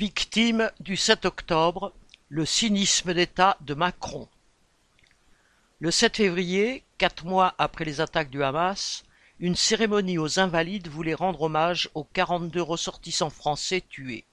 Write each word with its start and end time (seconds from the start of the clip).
Victime 0.00 0.70
du 0.80 0.96
7 0.96 1.26
octobre, 1.26 1.92
le 2.30 2.46
cynisme 2.46 3.12
d'État 3.12 3.58
de 3.60 3.74
Macron. 3.74 4.28
Le 5.78 5.90
7 5.90 6.16
février, 6.16 6.84
quatre 6.96 7.26
mois 7.26 7.54
après 7.58 7.84
les 7.84 8.00
attaques 8.00 8.30
du 8.30 8.42
Hamas, 8.42 9.04
une 9.40 9.56
cérémonie 9.56 10.16
aux 10.16 10.40
Invalides 10.40 10.88
voulait 10.88 11.12
rendre 11.12 11.42
hommage 11.42 11.90
aux 11.92 12.04
42 12.04 12.62
ressortissants 12.62 13.28
français 13.28 13.82
tués. 13.90 14.24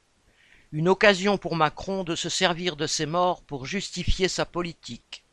Une 0.72 0.88
occasion 0.88 1.38
pour 1.38 1.58
Macron 1.58 2.06
de 2.06 2.16
se 2.16 2.30
servir 2.30 2.78
de 2.78 2.88
ces 2.88 3.06
morts 3.06 3.42
pour 3.42 3.66
justifier 3.66 4.30
sa 4.30 4.46
politique. 4.46 5.26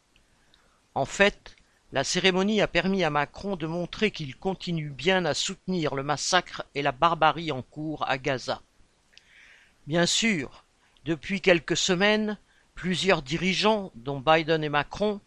En 0.96 1.04
fait, 1.04 1.54
la 1.92 2.02
cérémonie 2.02 2.60
a 2.60 2.66
permis 2.66 3.04
à 3.04 3.10
Macron 3.10 3.54
de 3.54 3.68
montrer 3.68 4.10
qu'il 4.10 4.34
continue 4.36 4.90
bien 4.90 5.26
à 5.26 5.34
soutenir 5.34 5.94
le 5.94 6.02
massacre 6.02 6.64
et 6.74 6.82
la 6.82 6.90
barbarie 6.90 7.52
en 7.52 7.62
cours 7.62 8.04
à 8.08 8.18
Gaza. 8.18 8.62
Bien 9.86 10.06
sûr, 10.06 10.64
depuis 11.04 11.42
quelques 11.42 11.76
semaines, 11.76 12.38
plusieurs 12.74 13.20
dirigeants, 13.20 13.92
dont 13.94 14.18
Biden 14.18 14.64
et 14.64 14.70
Macron, 14.70 15.20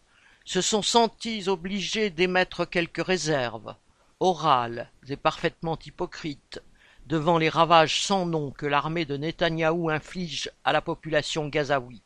se 0.44 0.60
sont 0.60 0.82
sentis 0.82 1.48
obligés 1.48 2.10
d'émettre 2.10 2.64
quelques 2.64 3.04
réserves, 3.04 3.76
orales 4.18 4.90
et 5.08 5.16
parfaitement 5.16 5.78
hypocrites, 5.86 6.60
devant 7.06 7.38
les 7.38 7.48
ravages 7.48 8.02
sans 8.02 8.26
nom 8.26 8.50
que 8.50 8.66
l'armée 8.66 9.04
de 9.04 9.16
Netanyahou 9.16 9.90
inflige 9.90 10.50
à 10.64 10.72
la 10.72 10.82
population 10.82 11.46
gazaoui. 11.46 12.02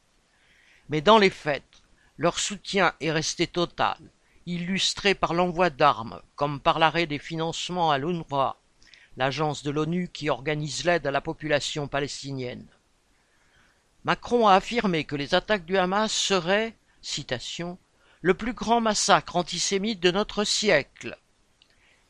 Mais 0.90 1.00
dans 1.00 1.18
les 1.18 1.30
faits, 1.30 1.82
leur 2.18 2.38
soutien 2.38 2.92
est 3.00 3.12
resté 3.12 3.46
total, 3.46 3.96
illustré 4.44 5.14
par 5.14 5.32
l'envoi 5.32 5.70
d'armes, 5.70 6.20
comme 6.36 6.60
par 6.60 6.78
l'arrêt 6.78 7.06
des 7.06 7.18
financements 7.18 7.90
à 7.90 7.96
l'UNRWA, 7.96 8.58
l'agence 9.16 9.62
de 9.62 9.70
l'ONU 9.70 10.08
qui 10.12 10.30
organise 10.30 10.84
l'aide 10.84 11.06
à 11.06 11.10
la 11.10 11.20
population 11.20 11.88
palestinienne. 11.88 12.66
Macron 14.04 14.48
a 14.48 14.54
affirmé 14.54 15.04
que 15.04 15.16
les 15.16 15.34
attaques 15.34 15.64
du 15.64 15.78
Hamas 15.78 16.12
seraient, 16.12 16.74
citation, 17.02 17.78
le 18.20 18.34
plus 18.34 18.52
grand 18.52 18.80
massacre 18.80 19.36
antisémite 19.36 20.00
de 20.00 20.10
notre 20.10 20.44
siècle, 20.44 21.16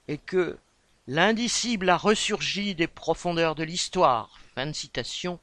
et 0.09 0.19
que 0.19 0.59
l'indicible 1.07 1.91
a 1.91 1.97
ressurgi 1.97 2.75
des 2.75 2.87
profondeurs 2.87 3.55
de 3.55 3.65
l'histoire, 3.65 4.39
fin 4.55 4.67
de 4.67 4.73
citation, 4.73 5.39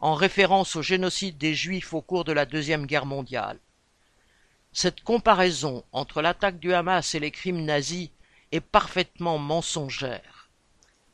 en 0.00 0.14
référence 0.14 0.76
au 0.76 0.82
génocide 0.82 1.38
des 1.38 1.54
Juifs 1.54 1.94
au 1.94 2.02
cours 2.02 2.24
de 2.24 2.32
la 2.32 2.44
Deuxième 2.44 2.86
Guerre 2.86 3.06
mondiale. 3.06 3.58
Cette 4.72 5.02
comparaison 5.02 5.84
entre 5.92 6.20
l'attaque 6.20 6.58
du 6.58 6.74
Hamas 6.74 7.14
et 7.14 7.20
les 7.20 7.30
crimes 7.30 7.64
nazis 7.64 8.10
est 8.52 8.60
parfaitement 8.60 9.38
mensongère. 9.38 10.35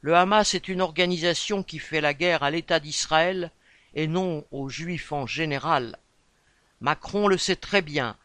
Le 0.02 0.16
Hamas 0.16 0.54
est 0.54 0.66
une 0.66 0.80
organisation 0.80 1.62
qui 1.62 1.78
fait 1.78 2.00
la 2.00 2.12
guerre 2.12 2.42
à 2.42 2.50
l'État 2.50 2.80
d'Israël 2.80 3.52
et 3.94 4.08
non 4.08 4.44
aux 4.50 4.68
Juifs 4.68 5.12
en 5.12 5.26
général. 5.26 5.96
Macron 6.80 7.28
le 7.28 7.38
sait 7.38 7.54
très 7.54 7.82
bien, 7.82 8.16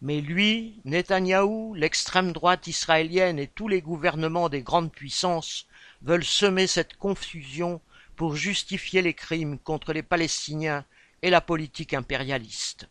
mais 0.00 0.22
lui, 0.22 0.80
Netanyahou, 0.86 1.74
l'extrême 1.74 2.32
droite 2.32 2.66
israélienne 2.66 3.38
et 3.38 3.46
tous 3.46 3.68
les 3.68 3.82
gouvernements 3.82 4.48
des 4.48 4.62
grandes 4.62 4.90
puissances 4.90 5.66
veulent 6.00 6.24
semer 6.24 6.66
cette 6.66 6.96
confusion 6.96 7.82
pour 8.16 8.34
justifier 8.34 9.02
les 9.02 9.12
crimes 9.14 9.58
contre 9.58 9.92
les 9.92 10.02
Palestiniens 10.02 10.86
et 11.20 11.28
la 11.28 11.42
politique 11.42 11.92
impérialiste. 11.92 12.88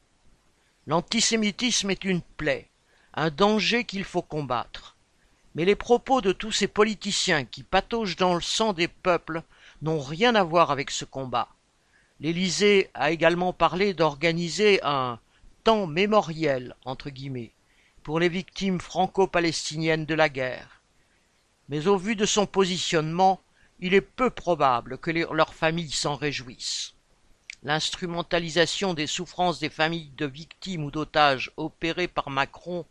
L'antisémitisme 0.85 1.89
est 1.89 2.03
une 2.03 2.21
plaie, 2.21 2.69
un 3.15 3.31
danger 3.31 3.83
qu'il 3.83 4.03
faut 4.03 4.21
combattre. 4.21 4.96
Mais 5.57 5.65
les 5.65 5.75
propos 5.75 6.21
de 6.21 6.33
tous 6.33 6.51
ces 6.51 6.67
politiciens 6.67 7.43
qui 7.43 7.63
pataugent 7.63 8.15
dans 8.15 8.35
le 8.35 8.41
sang 8.41 8.73
des 8.73 8.87
peuples 8.87 9.41
n'ont 9.81 9.99
rien 9.99 10.35
à 10.35 10.43
voir 10.43 10.69
avec 10.69 10.91
ce 10.91 11.03
combat. 11.03 11.49
L'Élysée 12.19 12.91
a 12.93 13.09
également 13.09 13.53
parlé 13.53 13.95
d'organiser 13.95 14.79
un 14.83 15.17
temps 15.63 15.87
mémoriel 15.87 16.75
pour 18.03 18.19
les 18.19 18.29
victimes 18.29 18.79
franco-palestiniennes 18.79 20.05
de 20.05 20.13
la 20.13 20.29
guerre. 20.29 20.83
Mais 21.69 21.87
au 21.87 21.97
vu 21.97 22.15
de 22.15 22.27
son 22.27 22.45
positionnement, 22.45 23.41
il 23.79 23.95
est 23.95 24.01
peu 24.01 24.29
probable 24.29 24.99
que 24.99 25.09
leurs 25.09 25.55
familles 25.55 25.89
s'en 25.89 26.13
réjouissent. 26.13 26.93
L'instrumentalisation 27.63 28.93
des 28.93 29.07
souffrances 29.07 29.57
des 29.57 29.69
familles 29.69 30.11
de 30.17 30.27
victimes 30.27 30.83
ou 30.83 30.91
d'otages 30.91 31.51
opérée 31.57 32.07
par 32.07 32.29
Macron 32.29 32.85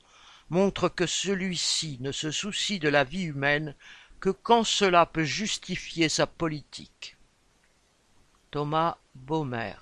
montre 0.50 0.88
que 0.88 1.06
celui-ci 1.06 1.98
ne 2.00 2.12
se 2.12 2.30
soucie 2.30 2.78
de 2.78 2.88
la 2.88 3.04
vie 3.04 3.24
humaine 3.24 3.74
que 4.20 4.30
quand 4.30 4.64
cela 4.64 5.06
peut 5.06 5.24
justifier 5.24 6.08
sa 6.08 6.26
politique. 6.26 7.16
Thomas 8.50 8.96
Baumer 9.14 9.76